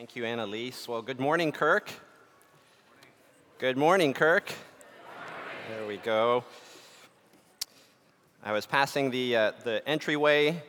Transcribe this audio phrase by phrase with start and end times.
[0.00, 0.88] Thank you, Annalise.
[0.88, 1.90] Well, good morning, Kirk.
[3.58, 4.50] Good morning, Kirk.
[5.68, 6.42] There we go.
[8.42, 10.62] I was passing the, uh, the entryway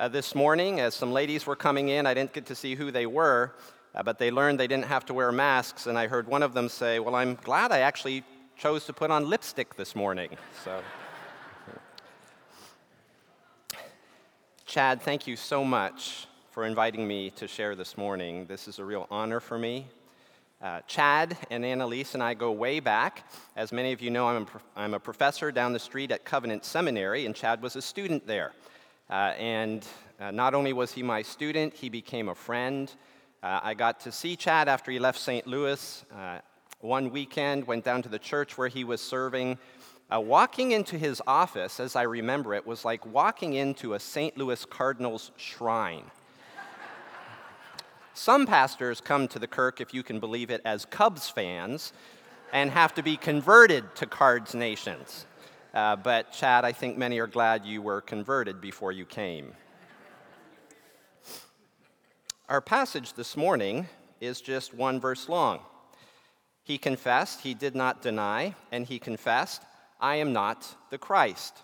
[0.00, 2.08] uh, this morning as some ladies were coming in.
[2.08, 3.52] I didn't get to see who they were,
[3.94, 6.52] uh, but they learned they didn't have to wear masks, and I heard one of
[6.52, 8.24] them say, Well, I'm glad I actually
[8.58, 10.30] chose to put on lipstick this morning.
[10.64, 10.82] So.
[14.66, 18.44] Chad, thank you so much for inviting me to share this morning.
[18.44, 19.86] This is a real honor for me.
[20.60, 23.26] Uh, Chad and Annalise and I go way back.
[23.56, 26.66] As many of you know, I'm a, I'm a professor down the street at Covenant
[26.66, 28.52] Seminary, and Chad was a student there.
[29.08, 29.86] Uh, and
[30.20, 32.92] uh, not only was he my student, he became a friend.
[33.42, 35.46] Uh, I got to see Chad after he left St.
[35.46, 36.40] Louis uh,
[36.80, 39.56] one weekend, went down to the church where he was serving.
[40.14, 44.36] Uh, walking into his office, as I remember it, was like walking into a St.
[44.36, 46.04] Louis Cardinals shrine.
[48.14, 51.92] Some pastors come to the Kirk, if you can believe it, as Cubs fans
[52.52, 55.24] and have to be converted to Cards Nations.
[55.72, 59.54] Uh, but, Chad, I think many are glad you were converted before you came.
[62.50, 63.88] Our passage this morning
[64.20, 65.60] is just one verse long.
[66.64, 69.62] He confessed, he did not deny, and he confessed,
[69.98, 71.62] I am not the Christ.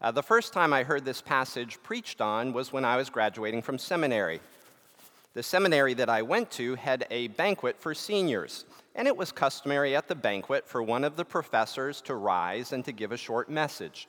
[0.00, 3.62] Uh, the first time I heard this passage preached on was when I was graduating
[3.62, 4.40] from seminary.
[5.36, 9.94] The seminary that I went to had a banquet for seniors, and it was customary
[9.94, 13.50] at the banquet for one of the professors to rise and to give a short
[13.50, 14.08] message.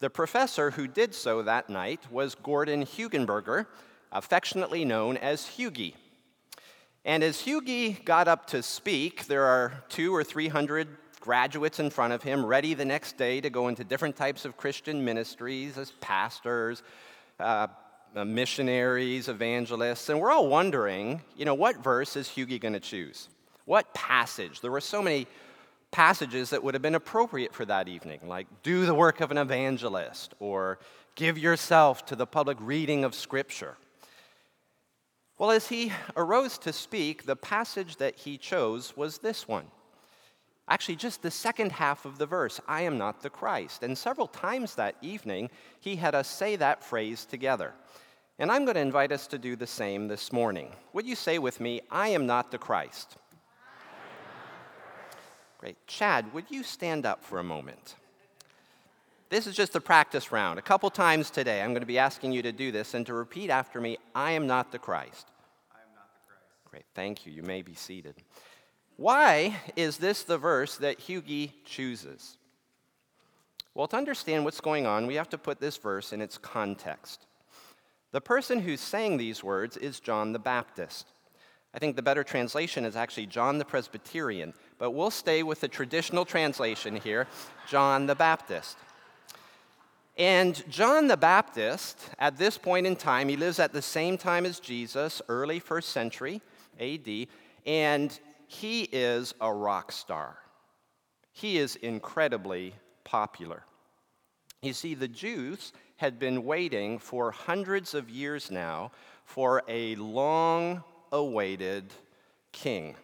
[0.00, 3.66] The professor who did so that night was Gordon Hugenberger,
[4.10, 5.96] affectionately known as Hugie.
[7.04, 10.88] And as Hugie got up to speak, there are two or three hundred
[11.20, 14.56] graduates in front of him, ready the next day to go into different types of
[14.56, 16.82] Christian ministries as pastors,
[17.38, 17.66] uh,
[18.22, 23.28] missionaries, evangelists, and we're all wondering, you know, what verse is Hugie going to choose?
[23.64, 24.60] What passage?
[24.60, 25.26] There were so many
[25.90, 29.38] passages that would have been appropriate for that evening, like do the work of an
[29.38, 30.78] evangelist or
[31.14, 33.76] give yourself to the public reading of Scripture.
[35.38, 39.66] Well, as he arose to speak, the passage that he chose was this one.
[40.68, 43.82] Actually, just the second half of the verse, I am not the Christ.
[43.82, 45.50] And several times that evening,
[45.80, 47.74] he had us say that phrase together.
[48.38, 50.72] And I'm going to invite us to do the same this morning.
[50.92, 53.16] Would you say with me, I am not the Christ?
[55.58, 55.76] Great.
[55.86, 57.94] Chad, would you stand up for a moment?
[59.30, 60.58] This is just a practice round.
[60.58, 63.14] A couple times today, I'm going to be asking you to do this and to
[63.14, 65.28] repeat after me I am not the Christ.
[65.72, 66.70] I am not the Christ.
[66.70, 66.84] Great.
[66.94, 67.32] Thank you.
[67.32, 68.16] You may be seated.
[68.96, 72.36] Why is this the verse that Hugie chooses?
[73.74, 77.26] Well, to understand what's going on, we have to put this verse in its context.
[78.14, 81.08] The person who's saying these words is John the Baptist.
[81.74, 85.66] I think the better translation is actually John the Presbyterian, but we'll stay with the
[85.66, 87.26] traditional translation here
[87.68, 88.76] John the Baptist.
[90.16, 94.46] And John the Baptist, at this point in time, he lives at the same time
[94.46, 96.40] as Jesus, early first century
[96.78, 97.26] AD,
[97.66, 100.36] and he is a rock star.
[101.32, 103.64] He is incredibly popular.
[104.62, 108.90] You see, the Jews had been waiting for hundreds of years now
[109.24, 110.82] for a long
[111.12, 111.84] awaited
[112.52, 112.96] king.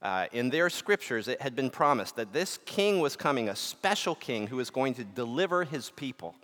[0.00, 4.14] Uh, in their scriptures, it had been promised that this king was coming, a special
[4.16, 6.34] king who was going to deliver his people.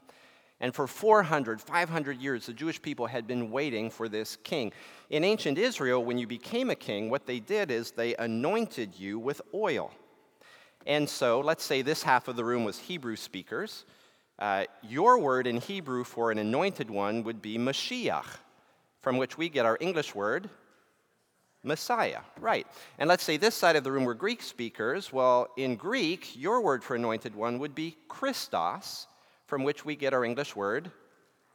[0.60, 4.72] And for 400, 500 years, the Jewish people had been waiting for this king.
[5.10, 9.18] In ancient Israel, when you became a king, what they did is they anointed you
[9.18, 9.92] with oil.
[10.86, 13.84] And so, let's say this half of the room was Hebrew speakers.
[14.38, 18.26] Uh, your word in Hebrew for an anointed one would be Mashiach,
[19.00, 20.48] from which we get our English word
[21.64, 22.20] Messiah.
[22.40, 22.66] Right.
[22.98, 25.12] And let's say this side of the room were Greek speakers.
[25.12, 29.06] Well, in Greek, your word for anointed one would be Christos,
[29.46, 30.90] from which we get our English word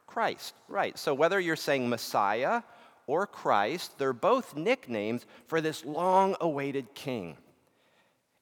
[0.06, 0.54] Christ.
[0.68, 0.98] Right.
[0.98, 2.62] So whether you're saying Messiah
[3.06, 7.38] or Christ, they're both nicknames for this long awaited king.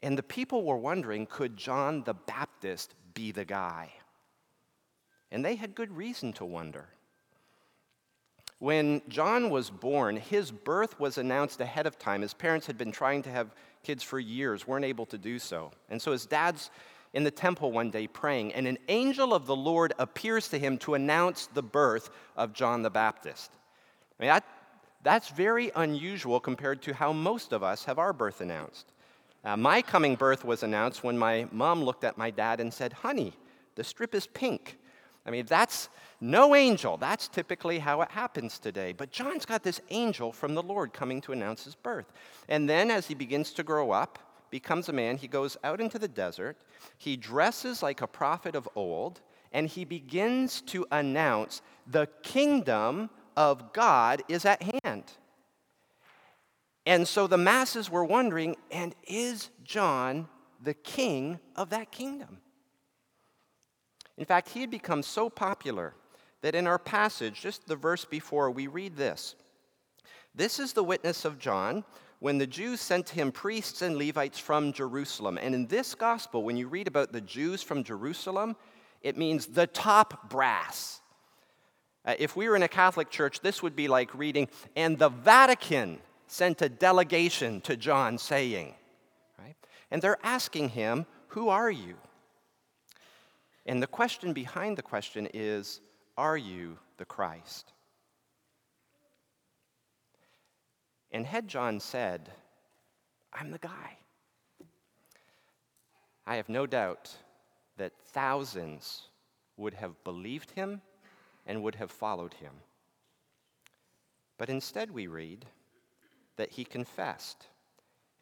[0.03, 3.93] And the people were wondering could John the Baptist be the guy?
[5.32, 6.87] And they had good reason to wonder.
[8.58, 12.23] When John was born, his birth was announced ahead of time.
[12.23, 13.52] His parents had been trying to have
[13.82, 15.73] kids for years, weren't able to do so.
[15.90, 16.70] And so his dad's
[17.12, 20.79] in the temple one day praying, and an angel of the Lord appears to him
[20.79, 23.50] to announce the birth of John the Baptist.
[24.19, 24.44] I mean, that,
[25.02, 28.93] that's very unusual compared to how most of us have our birth announced.
[29.44, 32.93] Uh, my coming birth was announced when my mom looked at my dad and said,
[32.93, 33.32] Honey,
[33.75, 34.78] the strip is pink.
[35.25, 35.89] I mean, that's
[36.21, 36.97] no angel.
[36.97, 38.93] That's typically how it happens today.
[38.93, 42.13] But John's got this angel from the Lord coming to announce his birth.
[42.49, 44.19] And then, as he begins to grow up,
[44.51, 46.57] becomes a man, he goes out into the desert.
[46.99, 49.21] He dresses like a prophet of old,
[49.53, 55.05] and he begins to announce the kingdom of God is at hand.
[56.85, 60.29] And so the masses were wondering, and is John
[60.63, 62.39] the king of that kingdom?
[64.23, 65.95] In fact, he had become so popular
[66.43, 69.35] that in our passage, just the verse before, we read this
[70.33, 71.83] This is the witness of John
[72.21, 75.41] when the Jews sent him priests and Levites from Jerusalem.
[75.43, 78.55] And in this gospel, when you read about the Jews from Jerusalem,
[79.01, 81.01] it means the top brass.
[82.05, 84.47] Uh, if we were in a Catholic church, this would be like reading,
[84.77, 85.99] and the Vatican
[86.29, 88.73] sent a delegation to John saying,
[89.37, 89.57] right?
[89.91, 91.97] And they're asking him, Who are you?
[93.67, 95.81] And the question behind the question is
[96.17, 97.73] Are you the Christ?
[101.12, 102.31] And had John said,
[103.32, 103.99] I'm the guy,
[106.26, 107.14] I have no doubt
[107.76, 109.09] that thousands
[109.56, 110.81] would have believed him
[111.47, 112.53] and would have followed him.
[114.38, 115.47] But instead, we read
[116.37, 117.47] that he confessed.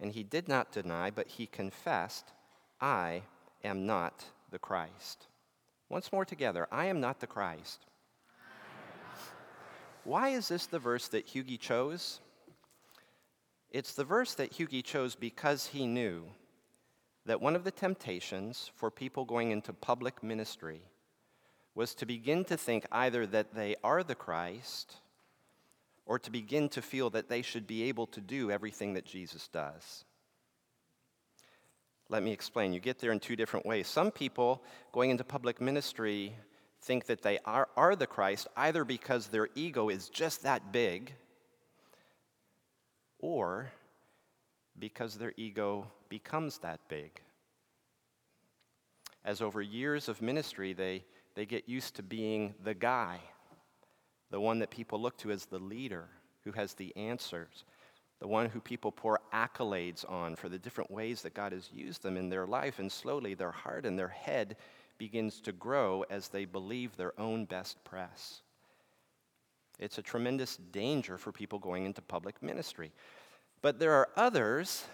[0.01, 2.33] And he did not deny, but he confessed,
[2.81, 3.23] I
[3.63, 5.29] am not the Christ.
[5.91, 7.85] Once more together, I am not the Christ.
[10.05, 12.21] Why is this the verse that Hugie chose?
[13.71, 16.25] It's the verse that Hugie chose because he knew
[17.27, 20.81] that one of the temptations for people going into public ministry
[21.75, 24.97] was to begin to think either that they are the Christ
[26.07, 29.49] or to begin to feel that they should be able to do everything that Jesus
[29.49, 30.05] does.
[32.11, 32.73] Let me explain.
[32.73, 33.87] You get there in two different ways.
[33.87, 36.35] Some people going into public ministry
[36.83, 41.15] think that they are, are the Christ either because their ego is just that big
[43.21, 43.71] or
[44.77, 47.21] because their ego becomes that big.
[49.25, 51.05] As over years of ministry, they,
[51.37, 53.21] they get used to being the guy,
[54.31, 56.09] the one that people look to as the leader
[56.43, 57.65] who has the answers
[58.21, 62.03] the one who people pour accolades on for the different ways that God has used
[62.03, 62.79] them in their life.
[62.79, 64.57] And slowly their heart and their head
[64.99, 68.43] begins to grow as they believe their own best press.
[69.79, 72.93] It's a tremendous danger for people going into public ministry.
[73.63, 74.85] But there are others,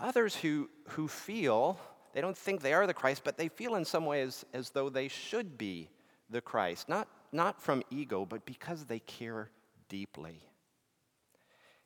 [0.00, 1.78] others who, who feel,
[2.14, 4.88] they don't think they are the Christ, but they feel in some ways as though
[4.88, 5.90] they should be
[6.30, 6.88] the Christ.
[6.88, 9.50] Not, not from ego, but because they care
[9.90, 10.40] deeply.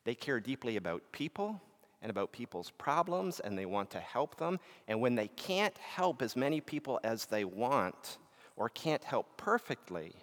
[0.08, 1.60] They care deeply about people
[2.00, 4.58] and about people's problems, and they want to help them.
[4.86, 8.16] And when they can't help as many people as they want,
[8.56, 10.14] or can't help perfectly,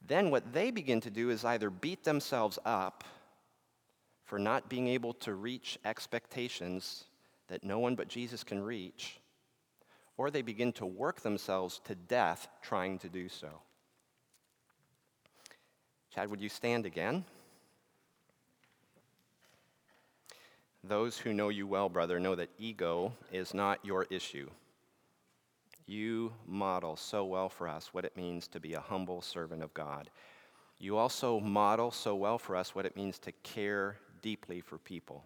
[0.00, 3.04] then what they begin to do is either beat themselves up
[4.24, 7.04] for not being able to reach expectations
[7.48, 9.20] that no one but Jesus can reach,
[10.16, 13.60] or they begin to work themselves to death trying to do so.
[16.14, 17.26] Chad, would you stand again?
[20.92, 24.50] Those who know you well, brother, know that ego is not your issue.
[25.86, 29.72] You model so well for us what it means to be a humble servant of
[29.72, 30.10] God.
[30.78, 35.24] You also model so well for us what it means to care deeply for people.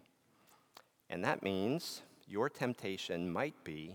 [1.09, 3.93] And that means your temptation might be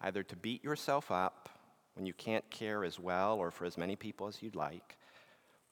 [0.00, 1.48] either to beat yourself up
[1.94, 4.96] when you can't care as well or for as many people as you'd like,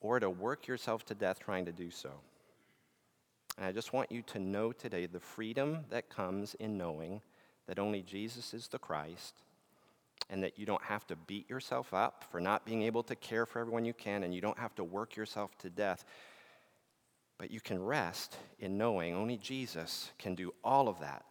[0.01, 2.11] or to work yourself to death trying to do so.
[3.57, 7.21] And I just want you to know today the freedom that comes in knowing
[7.67, 9.35] that only Jesus is the Christ
[10.29, 13.45] and that you don't have to beat yourself up for not being able to care
[13.45, 16.05] for everyone you can and you don't have to work yourself to death.
[17.37, 21.25] But you can rest in knowing only Jesus can do all of that.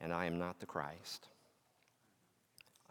[0.00, 1.28] And I am not the Christ.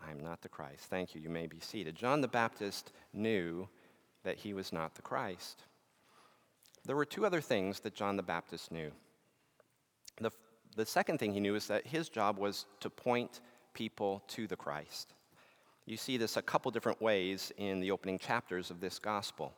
[0.06, 0.86] I am not the Christ.
[0.90, 1.22] Thank you.
[1.22, 1.96] You may be seated.
[1.96, 3.68] John the Baptist knew
[4.24, 5.64] that he was not the Christ.
[6.88, 8.92] There were two other things that John the Baptist knew.
[10.22, 10.32] The,
[10.78, 13.42] the second thing he knew is that his job was to point
[13.74, 15.14] people to the Christ.
[15.86, 19.54] You see this a couple different ways in the opening chapters of this gospel.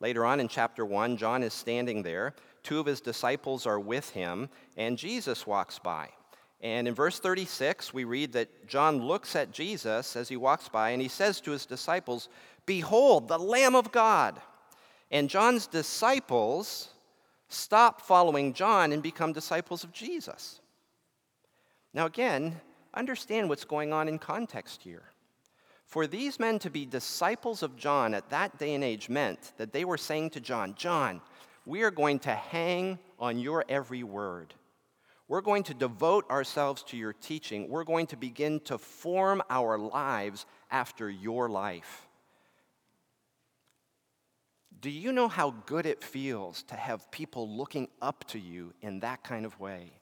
[0.00, 2.34] Later on in chapter 1, John is standing there.
[2.62, 6.10] Two of his disciples are with him, and Jesus walks by.
[6.60, 10.90] And in verse 36, we read that John looks at Jesus as he walks by,
[10.90, 12.28] and he says to his disciples,
[12.66, 14.40] Behold, the Lamb of God.
[15.10, 16.88] And John's disciples
[17.48, 20.60] stop following John and become disciples of Jesus.
[21.92, 22.60] Now, again,
[22.92, 25.04] understand what's going on in context here.
[25.86, 29.72] For these men to be disciples of John at that day and age meant that
[29.72, 31.20] they were saying to John, John,
[31.66, 34.54] we are going to hang on your every word.
[35.28, 37.70] We're going to devote ourselves to your teaching.
[37.70, 42.03] We're going to begin to form our lives after your life.
[44.84, 49.00] Do you know how good it feels to have people looking up to you in
[49.00, 49.94] that kind of way?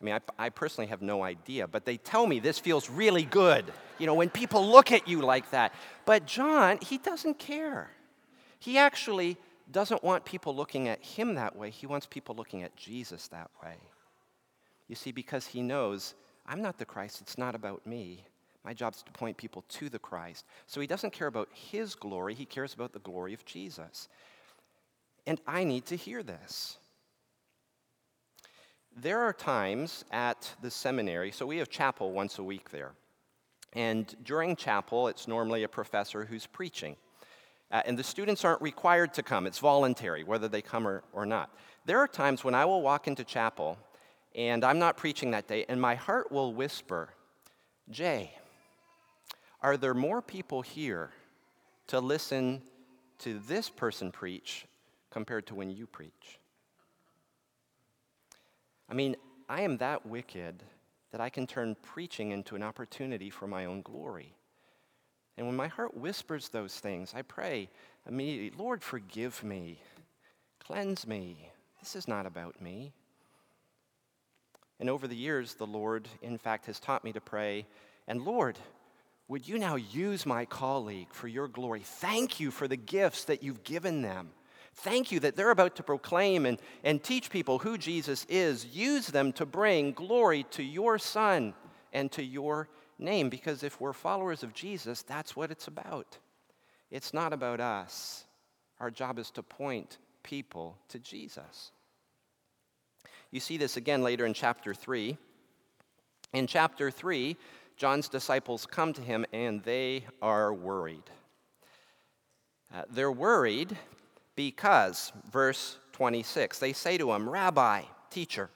[0.00, 3.22] I mean, I, I, personally have no idea, but they tell me this feels really
[3.22, 3.64] good,
[4.00, 5.72] you know, when people look at you like that.
[6.04, 7.92] But John, he doesn't care.
[8.58, 9.36] He actually
[9.70, 13.52] doesn't want people looking at him that way, he wants people looking at Jesus that
[13.62, 13.76] way.
[14.88, 18.24] You see, because he knows, I'm not the Christ, it's not about me.
[18.64, 20.44] My job is to point people to the Christ.
[20.66, 24.08] So he doesn't care about his glory, he cares about the glory of Jesus.
[25.26, 26.78] And I need to hear this.
[28.96, 32.92] There are times at the seminary, so we have chapel once a week there.
[33.72, 36.96] And during chapel, it's normally a professor who's preaching.
[37.70, 41.24] Uh, and the students aren't required to come, it's voluntary, whether they come or, or
[41.24, 41.54] not.
[41.84, 43.78] There are times when I will walk into chapel
[44.34, 47.10] and I'm not preaching that day, and my heart will whisper,
[47.90, 48.32] Jay,
[49.62, 51.10] are there more people here
[51.88, 52.62] to listen
[53.18, 54.66] to this person preach
[55.10, 56.38] compared to when you preach?
[58.88, 59.16] I mean,
[59.48, 60.62] I am that wicked
[61.12, 64.34] that I can turn preaching into an opportunity for my own glory.
[65.36, 67.68] And when my heart whispers those things, I pray
[68.06, 69.80] immediately, Lord, forgive me,
[70.64, 71.50] cleanse me.
[71.80, 72.92] This is not about me.
[74.78, 77.66] And over the years, the Lord, in fact, has taught me to pray,
[78.06, 78.58] and Lord,
[79.30, 81.82] would you now use my colleague for your glory?
[81.84, 84.30] Thank you for the gifts that you've given them.
[84.74, 88.66] Thank you that they're about to proclaim and, and teach people who Jesus is.
[88.66, 91.54] Use them to bring glory to your Son
[91.92, 92.68] and to your
[92.98, 96.18] name, because if we're followers of Jesus, that's what it's about.
[96.90, 98.24] It's not about us.
[98.80, 101.70] Our job is to point people to Jesus.
[103.30, 105.16] You see this again later in chapter 3.
[106.32, 107.36] In chapter 3,
[107.80, 111.08] John's disciples come to him and they are worried.
[112.74, 113.74] Uh, they're worried
[114.36, 118.50] because, verse 26, they say to him, Rabbi, teacher,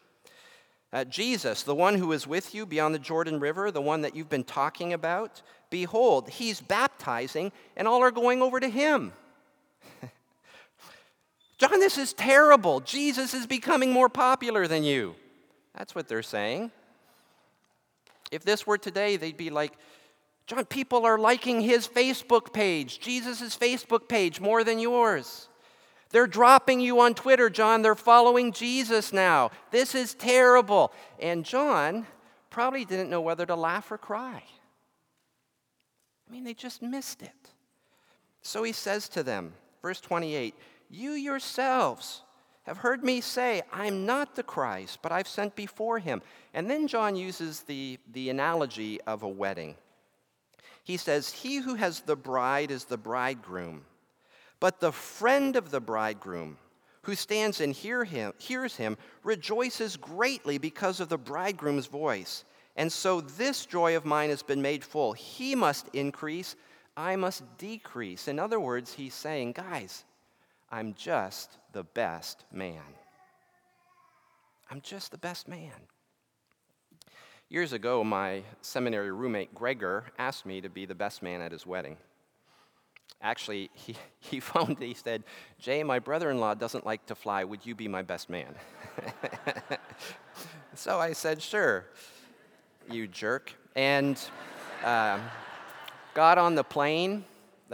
[0.92, 4.14] uh, Jesus, the one who is with you beyond the Jordan River, the one that
[4.14, 5.40] you've been talking about,
[5.70, 9.14] behold, he's baptizing, and all are going over to him.
[11.56, 12.80] John, this is terrible.
[12.80, 15.14] Jesus is becoming more popular than you.
[15.74, 16.72] That's what they're saying.
[18.34, 19.72] If this were today, they'd be like,
[20.46, 25.48] John, people are liking his Facebook page, Jesus' Facebook page, more than yours.
[26.10, 27.82] They're dropping you on Twitter, John.
[27.82, 29.52] They're following Jesus now.
[29.70, 30.92] This is terrible.
[31.20, 32.06] And John
[32.50, 34.42] probably didn't know whether to laugh or cry.
[36.28, 37.50] I mean, they just missed it.
[38.42, 40.54] So he says to them, verse 28
[40.90, 42.22] You yourselves
[42.64, 46.22] have heard me say, I'm not the Christ, but I've sent before him.
[46.54, 49.76] And then John uses the, the analogy of a wedding.
[50.82, 53.84] He says, He who has the bride is the bridegroom,
[54.60, 56.58] but the friend of the bridegroom,
[57.02, 62.44] who stands and hear him, hears him, rejoices greatly because of the bridegroom's voice.
[62.76, 65.12] And so this joy of mine has been made full.
[65.12, 66.56] He must increase,
[66.96, 68.26] I must decrease.
[68.26, 70.04] In other words, he's saying, Guys,
[70.70, 72.82] I'm just the best man.
[74.70, 75.72] I'm just the best man.
[77.48, 81.66] Years ago, my seminary roommate Gregor asked me to be the best man at his
[81.66, 81.96] wedding.
[83.20, 85.22] Actually, he, he phoned, he said,
[85.58, 87.44] Jay, my brother in law doesn't like to fly.
[87.44, 88.54] Would you be my best man?
[90.74, 91.86] so I said, sure,
[92.90, 93.52] you jerk.
[93.76, 94.18] And
[94.84, 95.18] uh,
[96.14, 97.24] got on the plane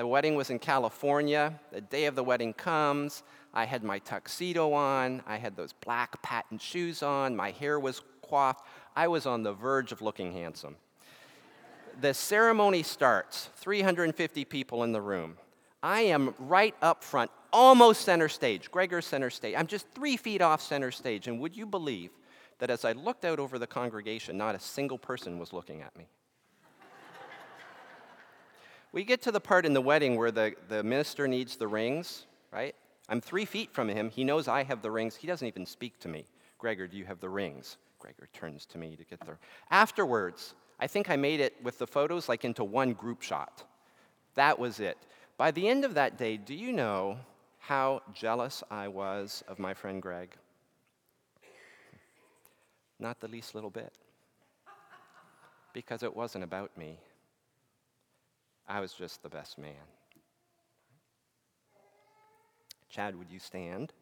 [0.00, 1.60] the wedding was in California.
[1.72, 3.22] The day of the wedding comes.
[3.52, 5.22] I had my tuxedo on.
[5.26, 7.36] I had those black patent shoes on.
[7.36, 8.64] My hair was coiffed.
[8.96, 10.76] I was on the verge of looking handsome.
[12.00, 15.36] The ceremony starts 350 people in the room.
[15.82, 19.54] I am right up front, almost center stage, Gregor center stage.
[19.54, 21.28] I'm just three feet off center stage.
[21.28, 22.12] And would you believe
[22.58, 25.94] that as I looked out over the congregation, not a single person was looking at
[25.94, 26.08] me?
[28.92, 32.26] We get to the part in the wedding where the, the minister needs the rings,
[32.52, 32.74] right?
[33.08, 34.10] I'm three feet from him.
[34.10, 35.14] He knows I have the rings.
[35.14, 36.24] He doesn't even speak to me.
[36.58, 37.76] Gregor, do you have the rings?
[37.98, 39.36] Gregor turns to me to get the.
[39.70, 43.64] Afterwards, I think I made it with the photos like into one group shot.
[44.34, 44.96] That was it.
[45.36, 47.18] By the end of that day, do you know
[47.58, 50.34] how jealous I was of my friend Greg?
[52.98, 53.92] Not the least little bit.
[55.72, 56.98] Because it wasn't about me.
[58.70, 59.72] I was just the best man.
[62.88, 63.92] Chad, would you stand?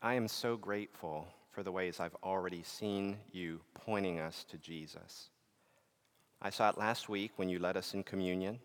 [0.00, 5.28] I am so grateful for the ways I've already seen you pointing us to Jesus.
[6.40, 8.58] I saw it last week when you led us in communion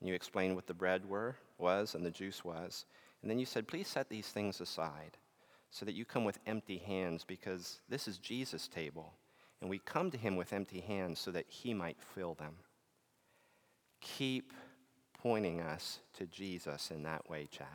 [0.00, 2.86] and you explained what the bread were, was and the juice was.
[3.22, 5.16] And then you said, please set these things aside
[5.70, 9.12] so that you come with empty hands because this is Jesus' table.
[9.60, 12.54] And we come to him with empty hands so that he might fill them.
[14.00, 14.52] Keep
[15.22, 17.66] pointing us to Jesus in that way, Chad.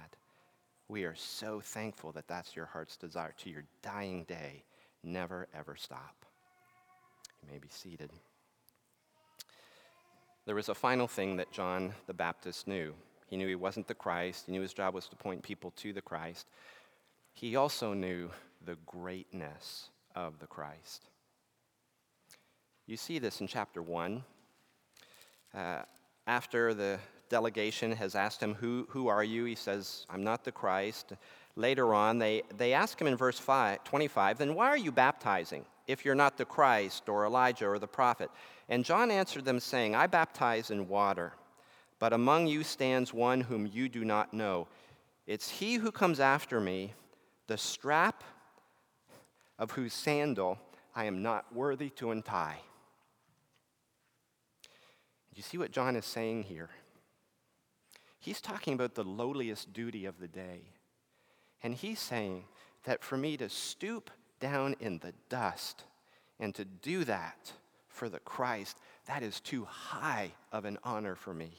[0.88, 4.64] We are so thankful that that's your heart's desire to your dying day.
[5.04, 6.26] Never, ever stop.
[7.42, 8.12] You may be seated.
[10.46, 12.94] There was a final thing that John the Baptist knew.
[13.28, 15.94] He knew he wasn't the Christ, he knew his job was to point people to
[15.94, 16.48] the Christ.
[17.34, 18.30] He also knew
[18.64, 21.08] the greatness of the Christ.
[22.88, 24.24] You see this in chapter 1.
[25.56, 25.82] Uh,
[26.28, 27.00] after the
[27.30, 29.46] delegation has asked him, who, who are you?
[29.46, 31.14] He says, I'm not the Christ.
[31.56, 35.66] Later on, they, they ask him in verse 5, 25, then why are you baptizing
[35.88, 38.30] if you're not the Christ or Elijah or the prophet?
[38.70, 41.34] And John answered them, saying, I baptize in water,
[41.98, 44.68] but among you stands one whom you do not know.
[45.26, 46.94] It's he who comes after me
[47.48, 48.24] the strap
[49.58, 50.60] of whose sandal
[50.96, 52.60] I am not worthy to untie.
[55.36, 56.70] You see what John is saying here?
[58.20, 60.62] He's talking about the lowliest duty of the day.
[61.62, 62.46] And he's saying
[62.86, 65.84] that for me to stoop down in the dust
[66.40, 67.52] and to do that
[67.88, 68.78] for the Christ,
[69.08, 71.52] that is too high of an honor for me.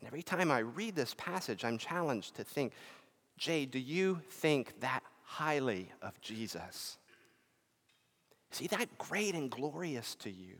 [0.00, 2.72] And every time I read this passage, I'm challenged to think
[3.36, 6.98] Jay, do you think that highly of Jesus?
[8.52, 10.56] Is he that great and glorious to you?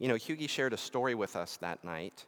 [0.00, 2.24] You know, Hughie shared a story with us that night.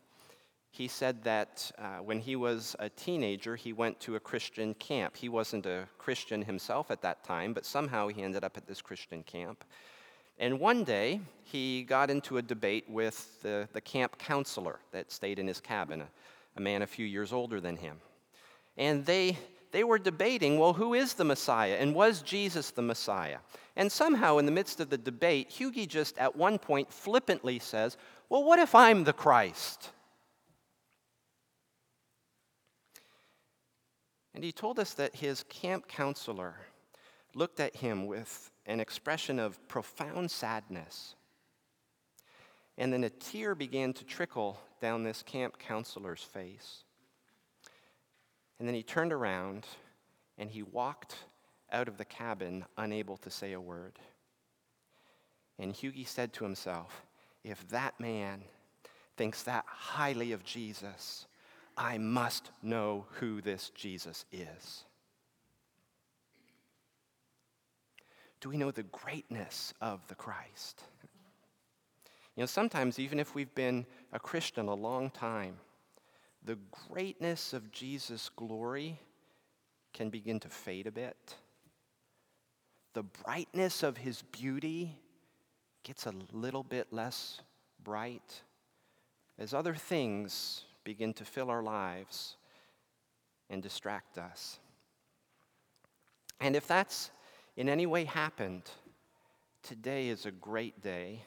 [0.71, 5.17] He said that uh, when he was a teenager, he went to a Christian camp.
[5.17, 8.83] He wasn't a Christian himself at that time, but somehow he ended up at this
[8.83, 9.65] Christian camp.
[10.39, 15.39] And one day, he got into a debate with the, the camp counselor that stayed
[15.39, 16.09] in his cabin, a,
[16.59, 17.97] a man a few years older than him.
[18.77, 19.39] And they,
[19.73, 21.77] they were debating well, who is the Messiah?
[21.81, 23.39] And was Jesus the Messiah?
[23.75, 27.97] And somehow, in the midst of the debate, Hughie just at one point flippantly says,
[28.29, 29.91] Well, what if I'm the Christ?
[34.35, 36.55] And he told us that his camp counselor
[37.35, 41.15] looked at him with an expression of profound sadness.
[42.79, 46.85] And then a tear began to trickle down this camp counselor's face.
[48.63, 49.67] And then he turned around
[50.39, 51.17] and he walked
[51.73, 53.99] out of the cabin, unable to say a word.
[55.59, 57.05] And Hughie said to himself,
[57.43, 58.43] If that man
[59.17, 61.27] thinks that highly of Jesus,
[61.77, 64.85] I must know who this Jesus is.
[68.41, 70.85] Do we know the greatness of the Christ?
[72.37, 75.57] You know, sometimes, even if we've been a Christian a long time,
[76.45, 78.99] the greatness of Jesus' glory
[79.93, 81.37] can begin to fade a bit.
[82.95, 84.97] The brightness of his beauty
[85.83, 87.41] gets a little bit less
[87.83, 88.43] bright
[89.39, 92.37] as other things begin to fill our lives
[93.49, 94.59] and distract us.
[96.41, 97.11] And if that's
[97.57, 98.71] in any way happened,
[99.63, 101.23] today is a great day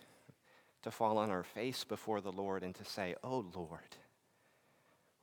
[0.83, 3.95] to fall on our face before the Lord and to say, Oh Lord,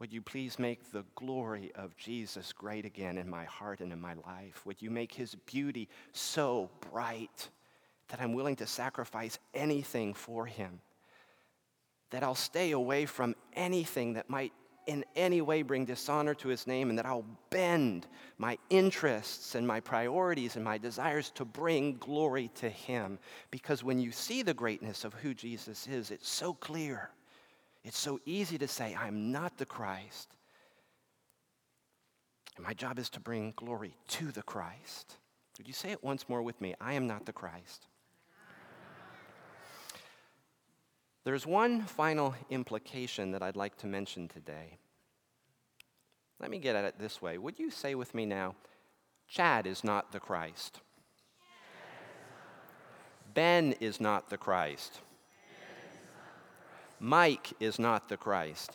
[0.02, 4.00] would you please make the glory of Jesus great again in my heart and in
[4.00, 4.66] my life?
[4.66, 7.48] Would you make his beauty so bright
[8.08, 10.80] that I'm willing to sacrifice anything for him?
[12.10, 14.52] That I'll stay away from anything that might
[14.88, 19.64] in any way bring dishonor to his name, and that I'll bend my interests and
[19.64, 23.20] my priorities and my desires to bring glory to him.
[23.52, 27.10] Because when you see the greatness of who Jesus is, it's so clear
[27.84, 30.36] it's so easy to say, I'm not the Christ.
[32.56, 35.16] And my job is to bring glory to the Christ.
[35.58, 36.74] Would you say it once more with me?
[36.80, 37.86] I am not the Christ.
[41.24, 44.78] There's one final implication that I'd like to mention today.
[46.40, 47.38] Let me get at it this way.
[47.38, 48.56] Would you say with me now,
[49.28, 50.80] Chad is not the Christ?
[53.34, 55.00] Ben is not the Christ.
[57.04, 58.70] Mike is not the Christ.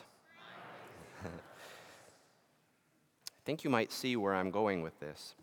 [1.24, 1.28] I
[3.46, 5.34] think you might see where I'm going with this.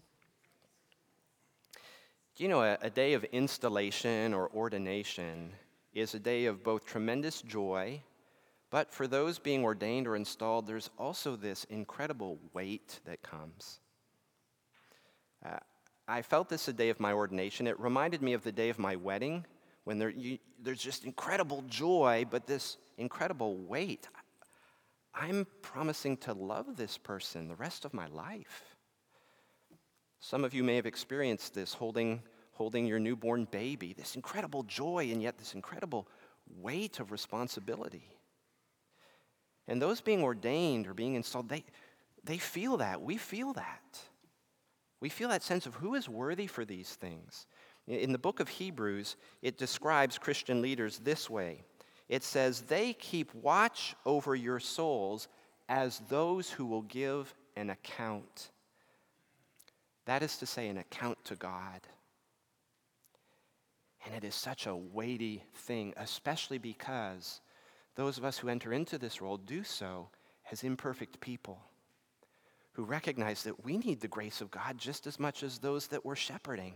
[2.37, 5.53] You know, a, a day of installation or ordination
[5.95, 8.03] is a day of both tremendous joy,
[8.69, 13.79] but for those being ordained or installed, there's also this incredible weight that comes.
[15.43, 15.57] Uh,
[16.07, 17.65] I felt this the day of my ordination.
[17.65, 19.43] It reminded me of the day of my wedding
[19.85, 24.07] when there, you, there's just incredible joy, but this incredible weight.
[25.13, 28.75] I'm promising to love this person the rest of my life.
[30.19, 32.21] Some of you may have experienced this holding,
[32.51, 36.07] holding your newborn baby, this incredible joy, and yet this incredible
[36.59, 38.09] weight of responsibility.
[39.67, 41.63] And those being ordained or being installed, they,
[42.23, 43.01] they feel that.
[43.01, 43.99] We feel that.
[44.99, 47.45] We feel that sense of who is worthy for these things.
[47.87, 51.63] In the book of Hebrews, it describes Christian leaders this way
[52.07, 55.27] it says, They keep watch over your souls
[55.67, 58.51] as those who will give an account.
[60.05, 61.81] That is to say, an account to God.
[64.05, 67.41] And it is such a weighty thing, especially because
[67.95, 70.09] those of us who enter into this role do so
[70.51, 71.59] as imperfect people
[72.73, 76.05] who recognize that we need the grace of God just as much as those that
[76.05, 76.75] we're shepherding.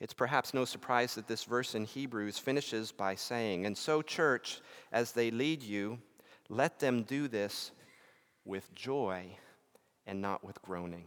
[0.00, 4.60] It's perhaps no surprise that this verse in Hebrews finishes by saying, And so, church,
[4.92, 5.98] as they lead you,
[6.48, 7.70] let them do this
[8.44, 9.36] with joy
[10.06, 11.06] and not with groaning.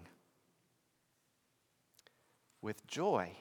[2.61, 3.31] With joy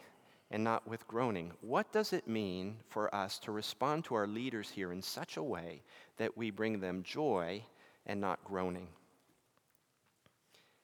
[0.50, 1.52] and not with groaning.
[1.60, 5.42] What does it mean for us to respond to our leaders here in such a
[5.42, 5.82] way
[6.18, 7.64] that we bring them joy
[8.04, 8.88] and not groaning?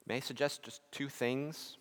[0.06, 1.76] May I suggest just two things?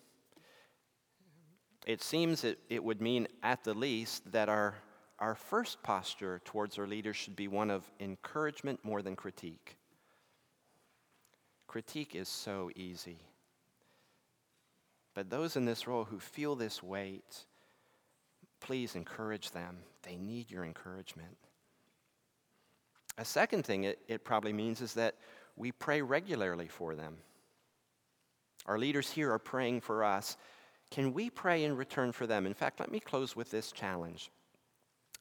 [1.86, 4.74] It seems it, it would mean, at the least, that our,
[5.18, 9.76] our first posture towards our leaders should be one of encouragement more than critique.
[11.66, 13.18] Critique is so easy.
[15.14, 17.44] But those in this role who feel this weight,
[18.60, 19.78] please encourage them.
[20.02, 21.36] They need your encouragement.
[23.18, 25.16] A second thing it, it probably means is that
[25.56, 27.16] we pray regularly for them.
[28.66, 30.36] Our leaders here are praying for us.
[30.92, 32.44] Can we pray in return for them?
[32.44, 34.30] In fact, let me close with this challenge.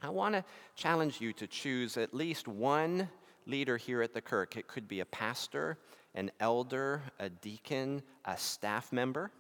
[0.02, 0.44] I want to
[0.76, 3.08] challenge you to choose at least one
[3.48, 4.58] leader here at the Kirk.
[4.58, 5.78] It could be a pastor,
[6.14, 9.32] an elder, a deacon, a staff member.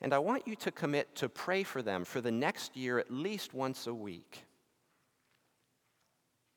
[0.00, 3.10] And I want you to commit to pray for them for the next year at
[3.10, 4.44] least once a week.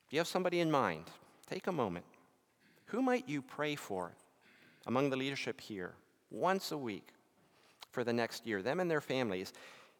[0.06, 1.06] If you have somebody in mind,
[1.48, 2.04] take a moment.
[2.86, 4.12] Who might you pray for
[4.86, 5.94] among the leadership here
[6.30, 7.14] once a week
[7.90, 9.52] for the next year, them and their families?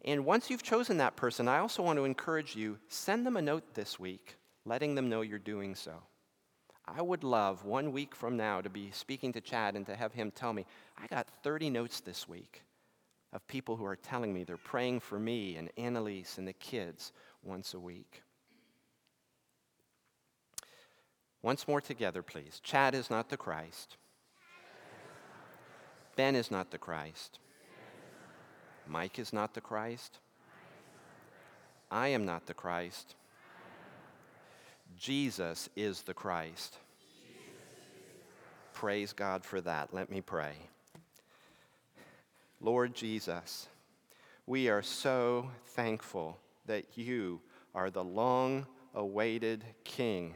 [0.05, 3.43] And once you've chosen that person, I also want to encourage you send them a
[3.43, 5.95] note this week, letting them know you're doing so.
[6.87, 10.13] I would love one week from now to be speaking to Chad and to have
[10.13, 10.67] him tell me,
[10.99, 12.63] I got 30 notes this week
[13.33, 17.13] of people who are telling me they're praying for me and Annalise and the kids
[17.43, 18.23] once a week.
[21.43, 22.61] Once more together, please.
[22.63, 23.97] Chad is not the Christ.
[26.17, 27.39] Ben is not the Christ.
[28.91, 30.19] Mike is not the Christ.
[31.93, 33.15] I am not the Christ.
[34.99, 36.77] Jesus is the Christ.
[38.73, 39.95] Praise God for that.
[39.95, 40.55] Let me pray.
[42.61, 43.69] Lord Jesus,
[44.45, 47.41] we are so thankful that you
[47.77, 50.35] are the long awaited King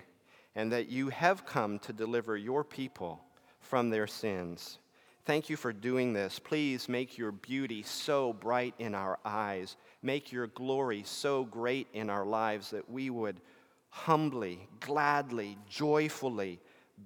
[0.54, 3.20] and that you have come to deliver your people
[3.58, 4.78] from their sins.
[5.24, 6.38] Thank you for doing this.
[6.38, 9.76] Please make your beauty so bright in our eyes.
[10.02, 13.40] Make your glory so great in our lives that we would
[13.88, 16.60] humbly, gladly, joyfully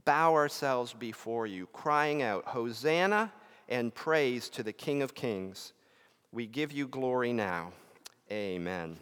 [0.04, 3.32] bow ourselves before you, crying out, Hosanna!
[3.68, 5.74] and praise to the King of Kings.
[6.32, 7.72] We give you glory now.
[8.30, 8.98] Amen.